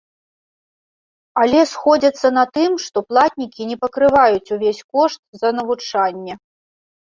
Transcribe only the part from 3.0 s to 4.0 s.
платнікі не